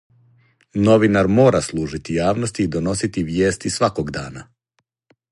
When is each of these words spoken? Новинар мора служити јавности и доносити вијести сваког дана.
Новинар 0.85 1.27
мора 1.39 1.59
служити 1.67 2.15
јавности 2.21 2.65
и 2.69 2.71
доносити 2.77 3.23
вијести 3.27 3.73
сваког 3.75 4.09
дана. 4.17 4.47